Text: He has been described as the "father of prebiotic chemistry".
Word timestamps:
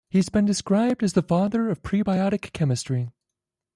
He 0.09 0.17
has 0.17 0.29
been 0.29 0.45
described 0.45 1.03
as 1.03 1.13
the 1.13 1.21
"father 1.21 1.69
of 1.69 1.83
prebiotic 1.83 2.53
chemistry". 2.53 3.11